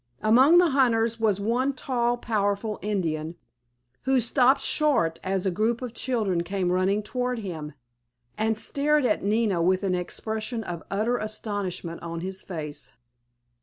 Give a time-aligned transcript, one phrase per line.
[0.23, 3.35] Among the hunters was one tall, powerful Indian,
[4.05, 7.73] who stopped short as the group of children came running toward them,
[8.35, 12.93] and stared at Nina with an expression of utter astonishment on his face.